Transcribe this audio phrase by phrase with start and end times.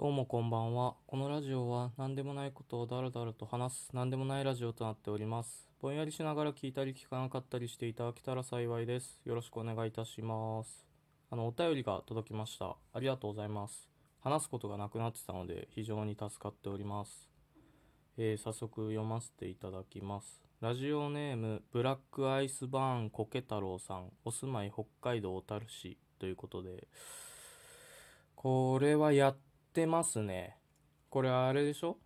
[0.00, 0.94] どうもこんばんは。
[1.08, 5.68] このラジオは何でもないことをだらだらと話す何でもないラジオとなっております。
[5.82, 9.20] ぼんやりしながら聞いたり聞かなかったりしていただけたら幸いです。
[9.24, 10.86] よろしくお願いいたします。
[11.32, 12.76] あの、お便りが届きました。
[12.92, 13.88] ありがとうございます。
[14.20, 17.28] 話すことがなくなってたので非常に助かっております。
[18.16, 20.40] えー早速読ませていただきます。
[20.60, 24.12] ラジオネームブラックアイスバーンコケ太郎さん。
[24.24, 26.86] お住まい北海道小樽市ということで、
[28.36, 29.36] これはやっ
[29.78, 30.56] てますね。
[31.08, 31.98] これあれでしょ？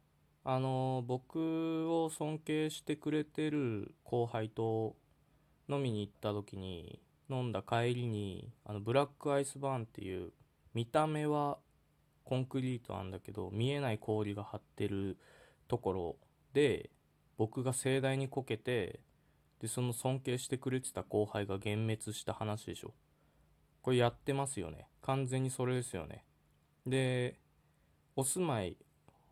[0.45, 4.95] あの、僕を尊敬してくれてる後輩と
[5.71, 10.33] 飲みに行った時に、飲んだ帰りに、あの、ブラックアイスバーンっていう、
[10.75, 11.57] 見た目は
[12.25, 15.17] コンクリートなんだけど、見えない氷が張ってる
[15.67, 16.17] ところ
[16.53, 16.91] で、
[17.39, 19.01] 僕が盛大にこけて、
[19.61, 22.93] で、その尊敬してくれてた後輩が幻滅した話でしょ？
[23.81, 24.89] これやってますよね。
[25.01, 26.27] 完全にそれですよね。
[26.85, 27.41] で、
[28.17, 28.77] お住まい、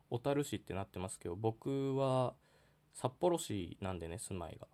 [0.08, 2.34] 小樽市ってなってますけど、僕は
[2.94, 4.66] 札幌市なんでね、住まいが。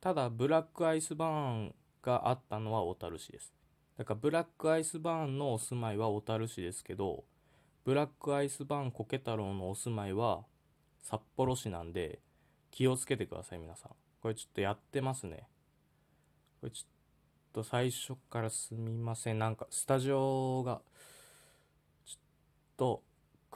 [0.00, 1.28] ただ、ブラックアイスバー
[1.64, 3.52] ンがあったのは小樽市です。
[3.96, 7.24] だから、ブラックアイスバーンのお住まいは小樽市ですけど、
[7.84, 10.44] ブラックアイスバーンコケ太郎のお住まいは
[11.00, 12.20] 札幌市なんで、
[12.70, 13.92] 気をつけてください、皆さん。
[14.20, 15.48] これちょっとやってますね。
[16.60, 16.90] これちょっ
[17.52, 19.38] と最初からすみません。
[19.38, 20.82] なんか、スタジオが、
[22.04, 22.20] ちょっ
[22.76, 23.02] と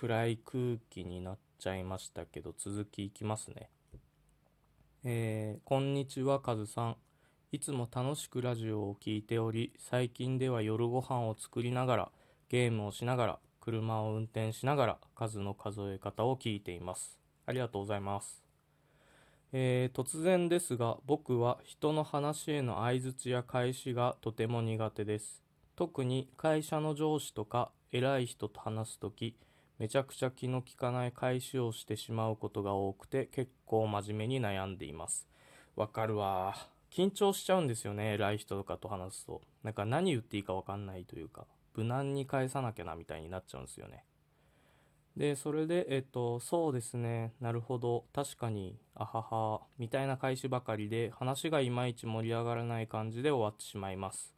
[0.02, 3.68] 暗い空気になっちゃいましたけど、続きいきますね。
[5.04, 6.96] えー、こんにちは、カズさん。
[7.52, 12.12] いつも楽しくラジオを聞いており、最近では夜ご飯を作りながら、
[12.48, 17.16] ゲームをしながら、車を運転しながら、数の数え方を聞いています。
[17.46, 18.42] ありがとうございます。
[19.52, 25.44] えー突然ですが、僕は人の話への相槌や返しがとても苦手です。
[25.76, 29.36] 特に会社の上司とか偉い人と話すとき、
[29.82, 35.26] めちゃくちゃ気の利かない返しをしてしまうことが多くて、結構真面目に悩んでいます。
[35.74, 36.54] わかるわ。
[36.88, 39.42] 緊張しちゃうんですよね、偉い人とかと話すと。
[39.64, 44.04] なんか何言っていいかわかんないというか、無難に返さなきゃなみたいになっちゃうんですよね。
[45.16, 54.32] で、それで、えっと、そうですね、なるほど、確かに、あはは、みたいな返しばかりで、話がいまいち盛り上がらない感じで終わってしまいます。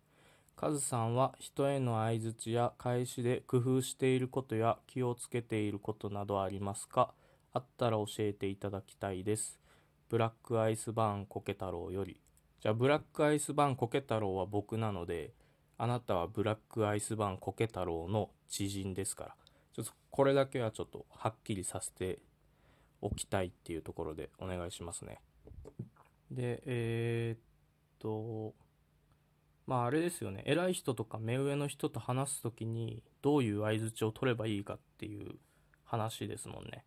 [0.56, 7.12] カズさんは人への相槌や返しで工夫していることや気をつけていることなどありますか？
[7.52, 9.60] あったら教えていただきたいです。
[10.08, 12.20] ブラックアイスバーンコケ太郎より。
[12.60, 15.32] じゃあ、ブラックアイスバーンコケ太郎は僕なので、
[15.76, 19.36] あなたはブラックアイスバーンコケ太郎の知人ですから。
[19.72, 22.20] ちょっとこれだけはちょっとはっきりさせて
[23.02, 25.20] おきたいっていうところでお願いしますね。
[26.30, 27.40] で、えーっ
[27.98, 28.54] と、
[29.66, 30.42] まああれですよね。
[30.46, 35.36] 偉い人とか目上の人と話すときにどういう相槌を取ればいいかっていう
[35.84, 36.84] 話ですもんね。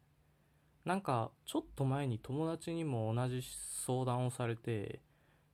[0.86, 3.42] なんかちょっと前に友達にも同じ
[3.86, 5.02] 相談をされて、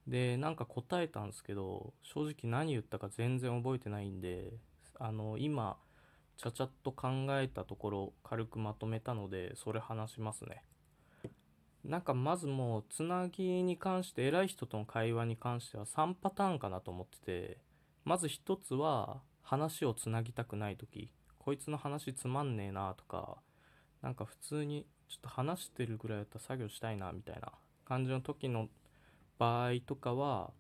[0.05, 4.53] で、なんか答えたんですけど、正直何言ったか全然覚えてないんで、
[4.99, 5.77] あの、今、
[6.37, 7.07] ちゃちゃっと考
[7.39, 10.63] えたところ軽くまとめたので、それ話しますね。
[11.83, 17.57] なんかまずもう、つなぎに関して、偉い人との会話に関しては3パターンかなと思ってて、
[18.05, 23.37] まず一つは、話をつなぎたくないとき、こいつの話つまんねえなとか、
[24.01, 27.51] なんか普通にちょっと話してるぐらいだったら作業したいなみたいな
[27.85, 28.69] 感じの時の
[29.37, 30.51] 場合とかは、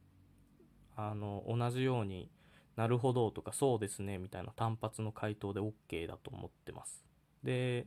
[0.95, 2.29] あの、同じように、
[2.75, 7.05] なるほどとかそうですねみたいな単発の回答で OK だと思ってます。
[7.43, 7.85] で、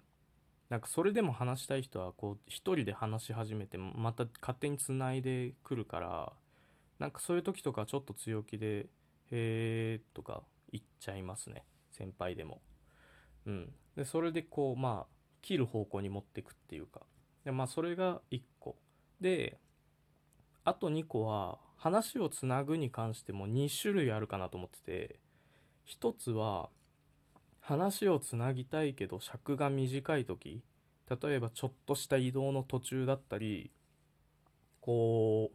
[0.69, 6.33] なんかそれでも話したい人はこう一人で話し始めてまた勝手につないでくるから、
[6.99, 8.87] なんかそういう時とかちょっと強気で、
[9.31, 11.65] へーとか言っちゃいますね。
[11.93, 12.61] 先輩でも。
[13.47, 13.73] うん。
[13.97, 17.03] で、それでこうまあ切る方向に持っていくっていうか。
[17.45, 18.77] で、まあそれが1個。
[19.21, 19.59] で、
[20.65, 25.21] あと2個は話をつなぐに関しても2種類あるかなと思ってて
[25.87, 26.71] 1つは
[27.67, 30.63] 話をつなぎたいけど尺が短い時
[31.11, 33.73] 例えばちょっとした移動の途中だったり
[34.81, 35.51] こ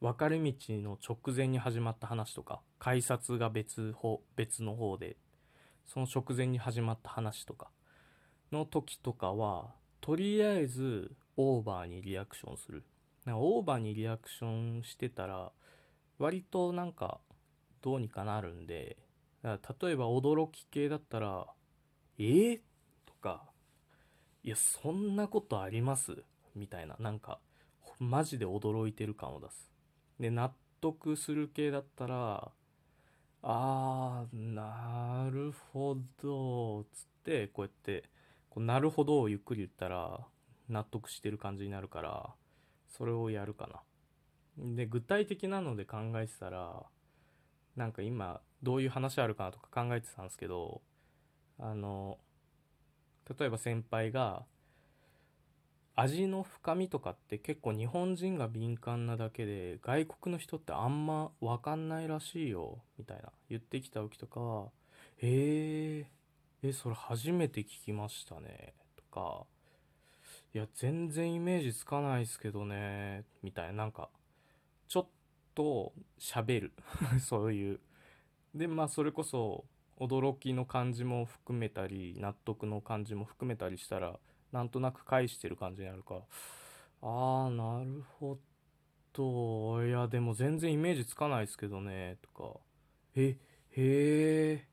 [0.00, 5.18] う分かれ道の直前に始まった話とか改札が別方別の方で
[5.84, 7.68] その直前に始まった話とか
[8.50, 12.84] の時とかはとりあえずオーバーにリアクションする。
[13.26, 15.50] なんかオーバーにリアクションしてたら
[16.18, 17.18] 割となんか
[17.82, 18.96] どうにかなるんで
[19.46, 21.46] だから例えば驚き系だったら
[22.18, 22.60] 「えー?」
[23.06, 23.48] とか
[24.42, 26.24] 「いやそんなことあります?」
[26.56, 27.38] みたいななんか
[28.00, 29.70] マジで驚いてる感を出す
[30.18, 32.50] で納得する系だったら
[33.42, 38.10] 「あーなるほどつってこうやって
[38.50, 40.26] こうなるほどをゆっくり言ったら
[40.68, 42.34] 納得してる感じになるから
[42.88, 43.68] それをやるか
[44.58, 46.84] なで具体的なので考えてたら
[47.76, 50.80] なんか今どういう話あるかなとか考えてたんですけど
[51.58, 52.18] あの
[53.38, 54.44] 例えば先輩が
[55.98, 64.66] 味の深みとかって結構日本人が敏感なだけで外国の人ってあんま分かんないらしいよみたいな言ってきた時とかは
[65.22, 69.46] 「えー、えそれ初めて聞きましたね」とか
[70.54, 74.10] 「いや全然イメージつかないですけどね」みたいななんか
[74.88, 75.06] ちょっ
[75.54, 76.72] と喋る。
[77.20, 77.80] そういう
[78.56, 79.64] でまあそれこそ
[79.98, 84.18] 驚きの感じも含めたり納得の感じも含めたりしたら
[84.52, 86.20] なんとなく返してる感じになるから
[87.02, 88.38] ああなるほ
[89.12, 89.84] ど。
[89.86, 92.60] いやでも全然イメージつかないですけどねとか。
[93.14, 93.38] え
[93.70, 94.68] へえ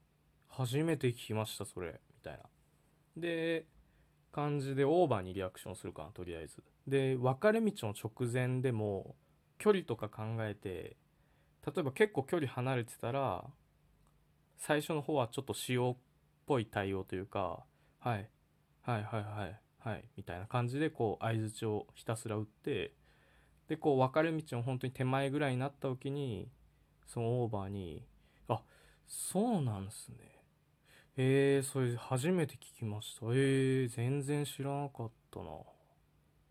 [0.49, 2.01] 初めて聞きましたそれ。
[2.17, 2.39] みたいな。
[3.15, 3.65] で
[4.33, 6.61] 感じでオーバーにリアクションするかなとりあえず。
[6.87, 9.15] で分かれ道の直前でも
[9.57, 10.97] 距離とか考えて
[11.65, 13.45] 例えば結構距離離れてたら
[14.57, 15.95] 最初の方はちょっと塩っ
[16.45, 17.63] ぽい対応というか
[17.99, 18.29] はい。
[18.81, 20.05] はいはいはいはい。
[20.17, 22.93] みたいな感じでこう相づちをひたすら打って
[23.67, 26.49] でこう分かれ道の本当に手前ぐらいになった時に
[27.05, 28.05] そのオーバーに
[28.49, 28.61] 「あ
[29.07, 30.17] そうなんすね。
[31.15, 33.27] えー、それ初めて聞きました。
[33.27, 35.45] えー、全然知らなかったな。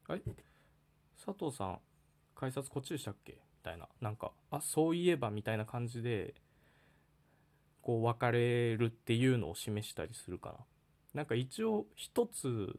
[0.08, 0.22] はい
[1.24, 1.80] 佐藤さん
[2.34, 3.32] 改札こっちでしたっけ？
[3.32, 3.88] みたいな。
[4.00, 6.34] なんかあそういえばみたいな感じで
[7.82, 10.56] こう別れるっていうのを示したりするかな。
[11.14, 12.78] なんか一応一つ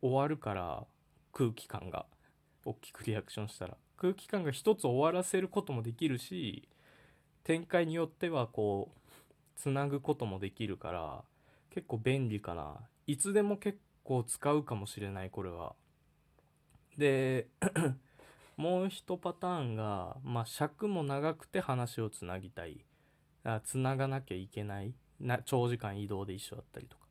[0.00, 0.84] 終わるから
[1.32, 2.06] 空気感が
[2.64, 3.76] 大きくリアクションしたら。
[3.96, 6.68] 空気感が一つ終わらせることもできるし
[7.44, 9.14] 展開によってはこう
[9.56, 11.22] つなぐこともできるから
[11.70, 12.76] 結構便利かな。
[13.06, 15.74] いつでも結構使うかもしれないこれは。
[16.98, 17.48] で
[18.56, 22.84] もう一パターンが、まあ、尺も長くて話をつなぎたい。
[23.64, 27.04] つながなきゃいけないな長時間移動で一緒だったりとか。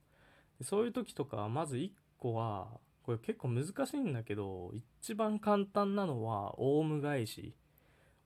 [0.61, 2.67] そういう時とかまず1個は
[3.03, 4.71] これ結構難しいんだけど
[5.01, 7.53] 一番簡単なのはオウム返し。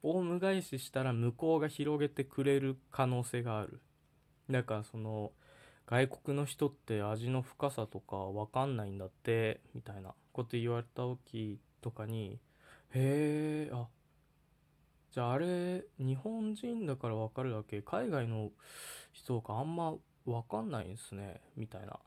[0.03, 3.81] オウム返ししたら向こうが広げてくれる可能性がある。
[4.49, 5.31] だからその
[5.87, 12.39] 外国の人って味の深さとかわかんないんだってみたいなこと言われた時とかに
[12.93, 13.87] へえあ
[15.17, 18.51] じゃああれ日本人だからわかるだけ海外の
[19.11, 19.95] 人かあんま
[20.27, 21.99] わかんないんすねみたいな。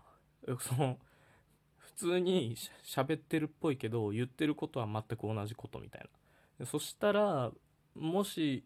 [0.61, 0.97] その
[1.77, 2.55] 普通に
[2.85, 6.09] 喋ってるっぽいけど言ってることは全く同じことみたい
[6.61, 6.67] な。
[6.67, 7.51] そしたら
[7.97, 8.65] もし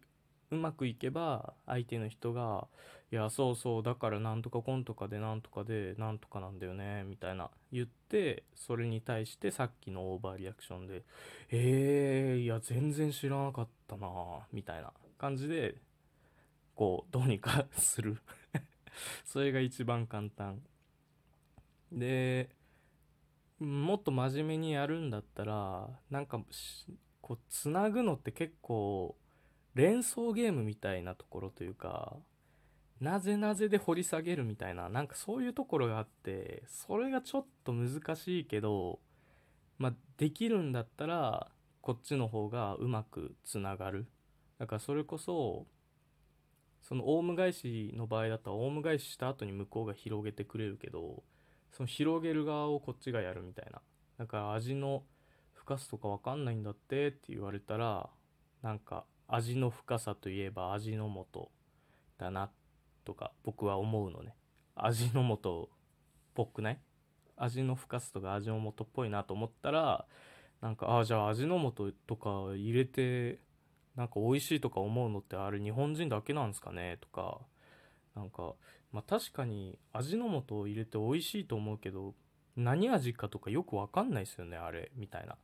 [0.50, 2.68] うまくいけば相手の人が
[3.14, 11.04] 「いやそうそうだからなんとかコンとかでなんとかでなんとかなんだよね」みたいな言ってそれに対してさっきのオーバーリアクションで
[11.48, 14.08] 「えー、いや全然知らなかったな」
[14.50, 15.76] みたいな感じで
[16.74, 18.20] こうどうにか する。
[19.24, 20.60] それが一番簡単。
[21.92, 22.50] で
[23.60, 26.40] もっと真面目にやるんだったらなんか
[27.20, 29.16] こうつなぐのって結構
[29.74, 32.16] 連想ゲームみたいなところというか
[33.04, 38.98] なぜなぜで掘り下げるみたいななんかそういうところがあってそれがちょっと難しいけど
[39.76, 41.48] まあできるんだったら
[41.82, 44.06] こっちの方がうまくつながる。
[44.58, 45.66] だからそれこそ
[46.80, 51.22] そのオウム返しの場合だったらオウム返しした後に向こうが広げてくれるけど
[51.72, 53.82] その広げる側をこっちがやるみたいな。
[54.16, 55.02] だから味の
[55.52, 58.08] 深さとか分かんないんだってって言われたら
[58.62, 61.50] なんか味の深さといえば味の素
[62.16, 62.63] だなって
[63.04, 64.34] とか僕は思うのね。
[64.74, 65.76] 味の素っ
[66.34, 66.78] ぽくない？
[67.36, 70.06] 味の深さとか味の素っぽいなと思ったら
[70.60, 73.38] なんかああじゃあ味の素とか入れて
[73.96, 76.98] なんか美味しいとか思うのってあれ日本人だけなんですかね？
[77.00, 77.38] とか
[78.16, 78.54] なんか
[78.92, 82.14] まあ確かに味の素を入れて美味しいと思うけど
[82.56, 85.36] 何味かとかよくわかんないですよねあれみたいな。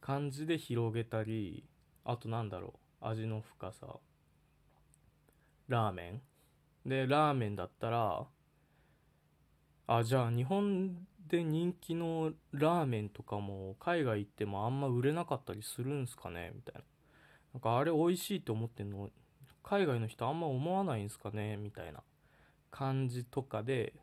[0.00, 1.64] 感じで広げたり
[2.04, 3.86] あとなんだろう味の深さ。
[5.68, 6.20] ラーメン？
[6.84, 8.26] でラーメンだったら
[9.86, 10.96] あじゃあ日本
[11.28, 16.52] で人気のラーメンとかも海外行ってもあんま売れなかったりするんすかね？
[16.54, 16.80] みたいな。
[17.54, 19.10] なんかあれ美味しいと思ってんの？
[19.62, 21.56] 海外の人あんま思わないんすかね？
[21.56, 22.00] みたいな
[22.70, 23.94] 感じとかで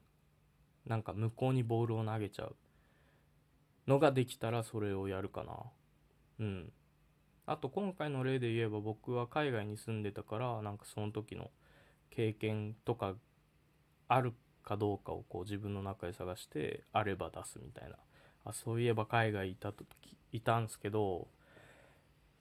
[0.86, 2.55] なんか向こうにボールを投げちゃう
[3.88, 5.53] のができたらそれをやるかな。
[6.39, 6.71] うん。
[7.45, 11.50] あと今回の例で言えば僕は海外に住んでたからなんかその時の
[12.10, 13.16] 経験とか
[14.08, 17.96] あるかどうかをこう自分の中で探してあれば出すみたいな。
[18.46, 21.28] あそういえば海外いた時いたんすけど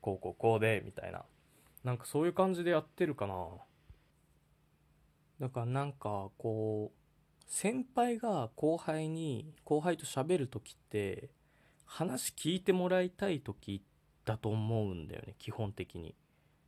[0.00, 1.24] こうこうこうでみたいな。
[1.84, 3.34] なんかそういう感じでやってるかな。
[5.40, 11.30] だからなんかこう先輩が後輩に後輩と喋る時って
[11.86, 13.82] 話聞いてもらいたい時
[14.24, 16.14] だと思うんだよね基本的に。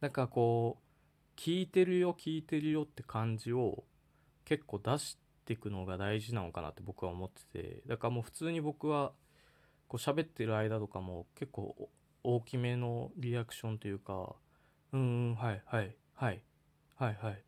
[0.01, 0.90] だからこう
[1.41, 3.85] 聞いてるよ聞いてるよって感じを
[4.45, 5.17] 結構出し
[5.47, 7.83] ていくのが大事なのかなって僕は思ってて。
[7.87, 9.13] だからもう普通に僕は
[9.89, 11.89] こう喋ってる間とかも結構
[12.23, 14.35] 大きめのリアクションというか
[14.93, 16.43] うんうんはいはいはい
[16.97, 17.45] はいはい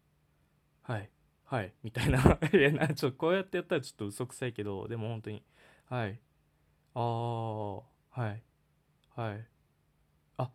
[0.84, 1.11] はい
[1.44, 2.18] はいみたいな。
[2.50, 5.44] いやなちょこうやってやったらちょっと嘘くさいけどでも本当に
[5.84, 6.18] はい
[6.94, 7.82] ああは
[8.16, 8.42] い
[9.11, 9.46] はい。
[10.38, 10.50] あ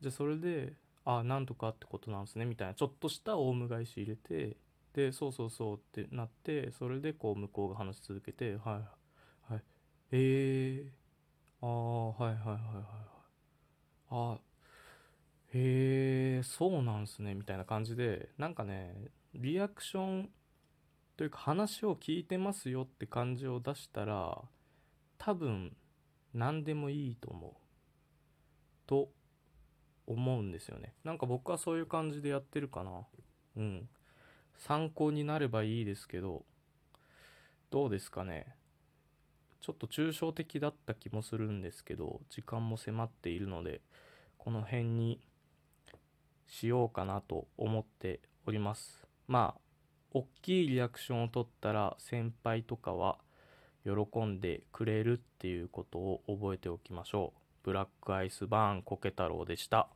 [0.00, 2.74] じゃあそれであなんとかってことなんですねみたいな。
[2.74, 4.56] ちょっとしたオウム返し入れて
[4.94, 8.82] でそうそうそうってなってそれでこう向こうが話し続けては
[9.50, 9.62] いはい。
[10.12, 10.92] ええ
[11.62, 12.74] ああはいはいはいはい
[14.10, 14.38] はい。
[14.38, 14.38] あ
[15.54, 18.94] へえそうなんすねみたいな感じでなんかね
[19.34, 20.30] リアクション
[21.16, 24.42] というか話を聞いてますよって感じを出したら
[25.18, 25.76] 多分
[26.34, 27.52] 何でもいいと思う。
[28.86, 29.08] と
[30.06, 30.94] 思うんですよね。
[31.04, 33.06] なんか僕はそういう感じでやってるかな。
[33.56, 33.88] うん。
[34.56, 36.44] 参考になればいいですけど
[37.70, 38.54] どうですかね。
[39.60, 43.80] ちょっと抽象的だった気もするんですけど時間も迫っているので
[44.36, 45.20] この辺に
[46.46, 49.06] しようかなと思っております。
[49.26, 49.60] まあ
[50.12, 53.18] 大きいリアクションを取ったら先輩とかは
[53.84, 57.43] 喜んでくれるっていうことを覚えておきましょう。
[57.64, 59.88] ブラックアイスバーンコケ太郎でした。